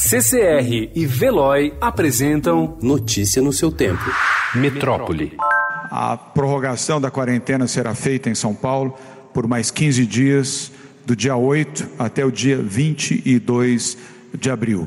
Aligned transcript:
CCR 0.00 0.92
e 0.94 1.04
Veloy 1.04 1.74
apresentam 1.80 2.78
Notícia 2.80 3.42
no 3.42 3.52
seu 3.52 3.72
tempo. 3.72 4.04
Metrópole. 4.54 5.36
A 5.90 6.16
prorrogação 6.16 7.00
da 7.00 7.10
quarentena 7.10 7.66
será 7.66 7.96
feita 7.96 8.30
em 8.30 8.34
São 8.34 8.54
Paulo 8.54 8.94
por 9.34 9.48
mais 9.48 9.72
15 9.72 10.06
dias, 10.06 10.70
do 11.04 11.16
dia 11.16 11.34
8 11.34 11.94
até 11.98 12.24
o 12.24 12.30
dia 12.30 12.56
22 12.56 13.98
de 14.38 14.48
abril. 14.48 14.86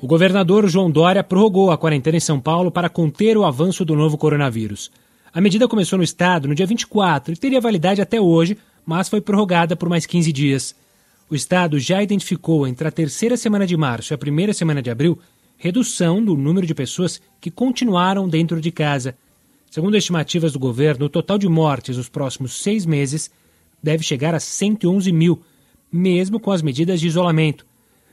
O 0.00 0.06
governador 0.06 0.68
João 0.68 0.92
Dória 0.92 1.24
prorrogou 1.24 1.72
a 1.72 1.76
quarentena 1.76 2.18
em 2.18 2.20
São 2.20 2.38
Paulo 2.38 2.70
para 2.70 2.88
conter 2.88 3.36
o 3.36 3.44
avanço 3.44 3.84
do 3.84 3.96
novo 3.96 4.16
coronavírus. 4.16 4.92
A 5.34 5.40
medida 5.40 5.66
começou 5.66 5.96
no 5.96 6.04
estado 6.04 6.46
no 6.46 6.54
dia 6.54 6.66
24 6.66 7.34
e 7.34 7.36
teria 7.36 7.60
validade 7.60 8.00
até 8.00 8.20
hoje, 8.20 8.56
mas 8.90 9.08
foi 9.08 9.20
prorrogada 9.20 9.76
por 9.76 9.88
mais 9.88 10.04
15 10.04 10.32
dias. 10.32 10.74
O 11.30 11.34
estado 11.36 11.78
já 11.78 12.02
identificou 12.02 12.66
entre 12.66 12.88
a 12.88 12.90
terceira 12.90 13.36
semana 13.36 13.64
de 13.64 13.76
março 13.76 14.12
e 14.12 14.14
a 14.16 14.18
primeira 14.18 14.52
semana 14.52 14.82
de 14.82 14.90
abril 14.90 15.16
redução 15.56 16.24
do 16.24 16.36
número 16.36 16.66
de 16.66 16.74
pessoas 16.74 17.20
que 17.40 17.52
continuaram 17.52 18.28
dentro 18.28 18.60
de 18.60 18.72
casa. 18.72 19.16
Segundo 19.70 19.96
estimativas 19.96 20.54
do 20.54 20.58
governo, 20.58 21.06
o 21.06 21.08
total 21.08 21.38
de 21.38 21.48
mortes 21.48 21.98
nos 21.98 22.08
próximos 22.08 22.60
seis 22.60 22.84
meses 22.84 23.30
deve 23.80 24.02
chegar 24.02 24.34
a 24.34 24.40
111 24.40 25.12
mil, 25.12 25.40
mesmo 25.92 26.40
com 26.40 26.50
as 26.50 26.60
medidas 26.60 26.98
de 26.98 27.06
isolamento. 27.06 27.64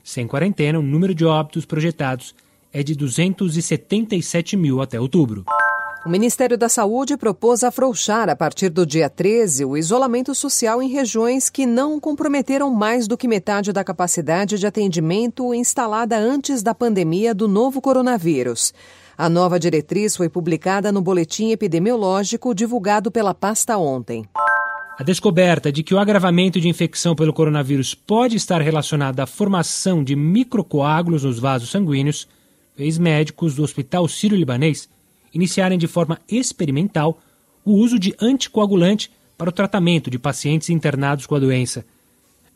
Sem 0.04 0.28
quarentena, 0.28 0.78
o 0.78 0.84
número 0.84 1.16
de 1.16 1.26
óbitos 1.26 1.66
projetados 1.66 2.36
é 2.72 2.84
de 2.84 2.94
277 2.94 4.56
mil 4.56 4.80
até 4.80 5.02
outubro. 5.02 5.44
O 6.06 6.10
Ministério 6.10 6.58
da 6.58 6.70
Saúde 6.70 7.18
propôs 7.18 7.64
afrouxar 7.64 8.30
a 8.30 8.36
partir 8.36 8.70
do 8.70 8.86
dia 8.86 9.10
13 9.10 9.66
o 9.66 9.76
isolamento 9.76 10.34
social 10.34 10.82
em 10.82 10.90
regiões 10.90 11.50
que 11.50 11.66
não 11.66 12.00
comprometeram 12.00 12.74
mais 12.74 13.08
do 13.08 13.18
que 13.18 13.28
metade 13.28 13.74
da 13.74 13.84
capacidade 13.84 14.58
de 14.58 14.68
atendimento 14.68 15.54
instalada 15.54 16.18
antes 16.18 16.64
da 16.64 16.74
pandemia 16.74 17.34
do 17.34 17.48
novo 17.48 17.82
coronavírus. 17.82 18.74
A 19.18 19.28
nova 19.28 19.60
diretriz 19.60 20.16
foi 20.16 20.30
publicada 20.30 20.92
no 20.92 21.02
boletim 21.02 21.52
epidemiológico 21.52 22.54
divulgado 22.54 23.12
pela 23.12 23.34
pasta 23.34 23.78
ontem. 23.78 24.24
A 24.98 25.04
descoberta 25.04 25.72
de 25.72 25.84
que 25.84 25.94
o 25.94 26.00
agravamento 26.00 26.60
de 26.60 26.70
infecção 26.70 27.16
pelo 27.16 27.34
coronavírus 27.34 27.94
pode 27.94 28.38
estar 28.38 28.62
relacionado 28.62 29.20
à 29.20 29.26
formação 29.26 30.04
de 30.04 30.16
microcoágulos 30.16 31.24
nos 31.24 31.40
vasos 31.40 31.70
sanguíneos 31.70 32.28
fez 32.76 32.98
médicos 32.98 33.56
do 33.56 33.64
Hospital 33.64 34.08
Sírio-Libanês 34.08 34.88
iniciarem 35.38 35.78
de 35.78 35.88
forma 35.88 36.20
experimental 36.28 37.20
o 37.64 37.74
uso 37.74 37.98
de 37.98 38.16
anticoagulante 38.20 39.12
para 39.38 39.50
o 39.50 39.54
tratamento 39.54 40.10
de 40.10 40.18
pacientes 40.18 40.70
internados 40.70 41.26
com 41.26 41.36
a 41.36 41.40
doença. 41.40 41.86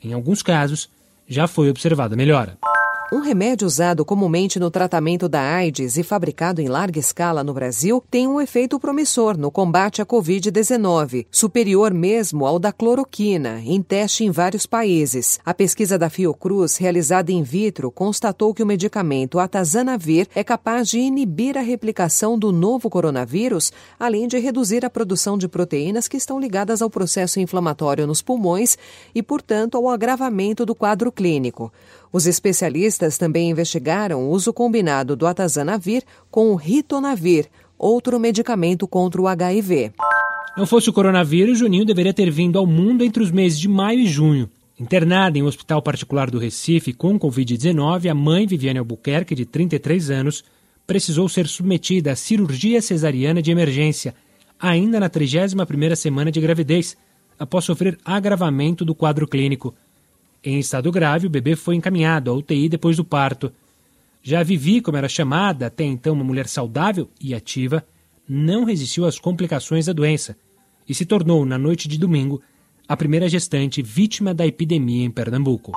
Em 0.04 0.14
alguns 0.14 0.42
casos, 0.42 0.90
já 1.28 1.48
foi 1.48 1.70
observada 1.70 2.16
melhora. 2.16 2.58
Um 3.14 3.20
remédio 3.20 3.68
usado 3.68 4.06
comumente 4.06 4.58
no 4.58 4.72
tratamento 4.72 5.28
da 5.28 5.42
AIDS 5.42 5.98
e 5.98 6.04
fabricado 6.04 6.62
em 6.62 6.70
larga 6.70 6.98
escala 6.98 7.44
no 7.44 7.54
Brasil 7.54 8.02
tem 8.10 8.26
um 8.26 8.40
efeito 8.40 8.80
promissor 8.80 9.38
no 9.38 9.52
combate 9.52 10.02
à 10.02 10.06
Covid-19, 10.06 11.26
superior 11.30 11.94
mesmo 11.94 12.46
ao 12.46 12.58
da 12.58 12.72
cloroquina, 12.72 13.62
em 13.66 13.82
teste 13.82 14.24
em 14.24 14.32
vários 14.32 14.66
países. 14.66 15.42
A 15.46 15.54
pesquisa 15.54 16.00
da 16.00 16.10
Fiocruz, 16.10 16.78
realizada 16.78 17.34
in 17.34 17.44
vitro, 17.44 17.92
constatou 17.92 18.54
que 18.54 18.64
o 18.64 18.66
medicamento 18.66 19.40
atazanavir 19.40 20.26
é 20.34 20.42
capaz 20.42 20.88
de 20.88 20.98
inibir 20.98 21.58
a 21.58 21.62
replicação 21.62 22.40
do 22.40 22.50
novo 22.54 22.90
coronavírus, 22.90 23.74
além 24.00 24.26
de 24.26 24.40
reduzir 24.40 24.86
a 24.86 24.90
produção 24.90 25.38
de 25.38 25.50
proteínas 25.50 26.08
que 26.08 26.16
estão 26.16 26.40
ligadas 26.40 26.82
ao 26.82 26.90
processo 26.90 27.42
inflamatório 27.42 28.08
nos 28.08 28.22
pulmões 28.22 28.78
e, 29.14 29.22
portanto, 29.22 29.76
ao 29.76 29.90
agravamento 29.90 30.66
do 30.66 30.74
quadro 30.74 31.12
clínico. 31.12 31.74
Os 32.12 32.26
especialistas 32.26 33.18
também 33.18 33.50
investigaram 33.50 34.24
o 34.24 34.30
uso 34.30 34.52
combinado 34.52 35.16
do 35.16 35.26
atazanavir 35.26 36.04
com 36.30 36.52
o 36.52 36.56
ritonavir, 36.56 37.48
outro 37.78 38.20
medicamento 38.20 38.88
contra 38.88 39.22
o 39.22 39.28
HIV. 39.28 39.94
Não 40.58 40.66
fosse 40.66 40.90
o 40.90 40.94
coronavírus, 40.94 41.58
Juninho 41.58 41.86
deveria 41.86 42.14
ter 42.14 42.30
vindo 42.30 42.60
ao 42.60 42.68
mundo 42.68 43.04
entre 43.04 43.24
os 43.24 43.32
meses 43.32 43.58
de 43.58 43.70
maio 43.70 44.00
e 44.00 44.08
junho. 44.08 44.50
Internada 44.78 45.38
em 45.38 45.44
um 45.44 45.46
hospital 45.46 45.82
particular 45.82 46.30
do 46.30 46.40
Recife 46.40 46.92
com 46.92 47.18
Covid-19, 47.18 48.10
a 48.10 48.16
mãe 48.16 48.46
Viviane 48.46 48.80
Albuquerque, 48.80 49.36
de 49.36 49.46
33 49.46 50.10
anos, 50.10 50.44
precisou 50.86 51.30
ser 51.30 51.48
submetida 51.48 52.12
à 52.12 52.16
cirurgia 52.16 52.82
cesariana 52.82 53.42
de 53.42 53.52
emergência, 53.52 54.14
ainda 54.60 55.00
na 55.00 55.10
31ª 55.10 55.96
semana 55.96 56.32
de 56.32 56.42
gravidez, 56.42 56.98
após 57.40 57.64
sofrer 57.64 57.98
agravamento 58.04 58.84
do 58.84 58.94
quadro 58.94 59.28
clínico. 59.28 59.74
Em 60.44 60.58
estado 60.58 60.92
grave, 60.92 61.28
o 61.28 61.30
bebê 61.30 61.56
foi 61.56 61.76
encaminhado 61.76 62.32
à 62.32 62.34
UTI 62.34 62.68
depois 62.68 62.98
do 62.98 63.06
parto. 63.06 63.52
Já 64.24 64.42
Vivi, 64.42 64.82
como 64.82 64.98
era 64.98 65.08
chamada, 65.08 65.68
até 65.68 65.84
então 65.84 66.14
uma 66.14 66.24
mulher 66.24 66.48
saudável 66.48 67.10
e 67.20 67.36
ativa, 67.36 67.86
não 68.28 68.64
resistiu 68.64 69.06
às 69.06 69.20
complicações 69.20 69.86
da 69.86 69.94
doença 69.94 70.36
e 70.88 70.96
se 70.96 71.06
tornou, 71.06 71.46
na 71.46 71.58
noite 71.58 71.88
de 71.88 71.98
domingo, 71.98 72.42
a 72.88 72.98
primeira 72.98 73.30
gestante 73.30 73.82
vítima 73.82 74.34
da 74.34 74.46
epidemia 74.46 75.06
em 75.06 75.12
Pernambuco. 75.12 75.74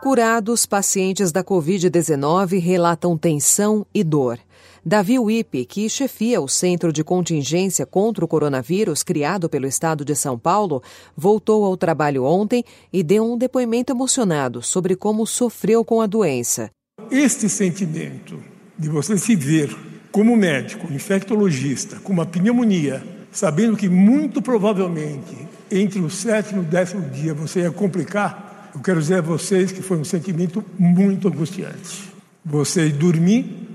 Curados, 0.00 0.64
pacientes 0.64 1.32
da 1.32 1.42
Covid-19 1.42 2.60
relatam 2.60 3.18
tensão 3.18 3.84
e 3.92 4.04
dor. 4.04 4.38
Davi 4.84 5.18
Wipe, 5.18 5.64
que 5.64 5.88
chefia 5.88 6.40
o 6.40 6.46
Centro 6.46 6.92
de 6.92 7.02
Contingência 7.02 7.84
contra 7.84 8.24
o 8.24 8.28
Coronavírus 8.28 9.02
criado 9.02 9.48
pelo 9.48 9.66
Estado 9.66 10.04
de 10.04 10.14
São 10.14 10.38
Paulo, 10.38 10.80
voltou 11.16 11.64
ao 11.64 11.76
trabalho 11.76 12.22
ontem 12.22 12.64
e 12.92 13.02
deu 13.02 13.24
um 13.24 13.36
depoimento 13.36 13.92
emocionado 13.92 14.62
sobre 14.62 14.94
como 14.94 15.26
sofreu 15.26 15.84
com 15.84 16.00
a 16.00 16.06
doença. 16.06 16.70
Este 17.10 17.48
sentimento 17.48 18.38
de 18.78 18.88
você 18.88 19.18
se 19.18 19.34
ver 19.34 19.76
como 20.12 20.36
médico, 20.36 20.92
infectologista, 20.92 21.96
com 21.96 22.12
uma 22.12 22.24
pneumonia, 22.24 23.04
sabendo 23.32 23.76
que 23.76 23.88
muito 23.88 24.40
provavelmente 24.40 25.36
entre 25.70 25.98
o 26.00 26.08
sétimo 26.08 26.62
e 26.62 26.64
o 26.64 26.68
décimo 26.68 27.10
dia 27.10 27.34
você 27.34 27.60
ia 27.60 27.70
complicar, 27.72 28.47
eu 28.74 28.80
quero 28.80 29.00
dizer 29.00 29.18
a 29.18 29.22
vocês 29.22 29.72
que 29.72 29.82
foi 29.82 29.98
um 29.98 30.04
sentimento 30.04 30.64
muito 30.78 31.28
angustiante. 31.28 32.12
Você 32.44 32.88
dormir 32.88 33.66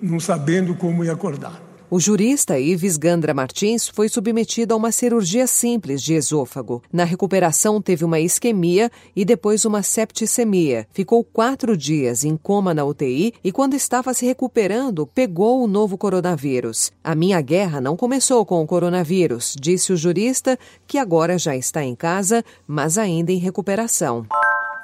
não 0.00 0.20
sabendo 0.20 0.74
como 0.74 1.04
ia 1.04 1.12
acordar. 1.12 1.67
O 1.90 1.98
jurista 1.98 2.58
Ives 2.58 2.98
Gandra 2.98 3.32
Martins 3.32 3.88
foi 3.88 4.10
submetido 4.10 4.74
a 4.74 4.76
uma 4.76 4.92
cirurgia 4.92 5.46
simples 5.46 6.02
de 6.02 6.12
esôfago. 6.12 6.82
Na 6.92 7.02
recuperação, 7.02 7.80
teve 7.80 8.04
uma 8.04 8.20
isquemia 8.20 8.90
e 9.16 9.24
depois 9.24 9.64
uma 9.64 9.82
septicemia. 9.82 10.86
Ficou 10.92 11.24
quatro 11.24 11.74
dias 11.74 12.24
em 12.24 12.36
coma 12.36 12.74
na 12.74 12.84
UTI 12.84 13.32
e, 13.42 13.50
quando 13.50 13.72
estava 13.72 14.12
se 14.12 14.26
recuperando, 14.26 15.06
pegou 15.06 15.64
o 15.64 15.66
novo 15.66 15.96
coronavírus. 15.96 16.92
A 17.02 17.14
minha 17.14 17.40
guerra 17.40 17.80
não 17.80 17.96
começou 17.96 18.44
com 18.44 18.62
o 18.62 18.66
coronavírus, 18.66 19.56
disse 19.58 19.90
o 19.90 19.96
jurista, 19.96 20.58
que 20.86 20.98
agora 20.98 21.38
já 21.38 21.56
está 21.56 21.82
em 21.82 21.94
casa, 21.94 22.44
mas 22.66 22.98
ainda 22.98 23.32
em 23.32 23.38
recuperação. 23.38 24.26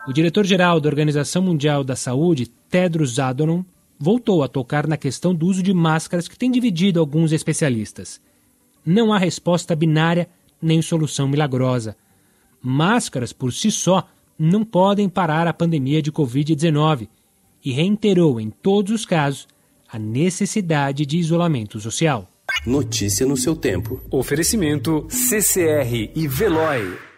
O 0.08 0.12
diretor-geral 0.12 0.80
da 0.80 0.88
Organização 0.88 1.42
Mundial 1.42 1.84
da 1.84 1.96
Saúde, 1.96 2.46
Tedros 2.70 3.18
Adhanom, 3.18 3.62
voltou 3.98 4.42
a 4.42 4.48
tocar 4.48 4.86
na 4.86 4.96
questão 4.96 5.34
do 5.34 5.46
uso 5.46 5.62
de 5.62 5.72
máscaras 5.72 6.28
que 6.28 6.38
tem 6.38 6.50
dividido 6.50 7.00
alguns 7.00 7.32
especialistas. 7.32 8.20
Não 8.84 9.12
há 9.12 9.18
resposta 9.18 9.74
binária 9.74 10.28
nem 10.60 10.82
solução 10.82 11.28
milagrosa. 11.28 11.96
Máscaras 12.62 13.32
por 13.32 13.52
si 13.52 13.70
só 13.70 14.06
não 14.38 14.64
podem 14.64 15.08
parar 15.08 15.46
a 15.46 15.52
pandemia 15.52 16.02
de 16.02 16.10
Covid-19 16.10 17.08
e 17.64 17.72
reiterou 17.72 18.40
em 18.40 18.50
todos 18.50 18.92
os 18.92 19.06
casos 19.06 19.46
a 19.88 19.98
necessidade 19.98 21.06
de 21.06 21.18
isolamento 21.18 21.78
social. 21.78 22.28
Notícia 22.66 23.26
no 23.26 23.36
seu 23.36 23.54
tempo. 23.54 24.00
Oferecimento 24.10 25.06
CCR 25.08 26.10
e 26.14 26.26
Veloy. 26.26 27.13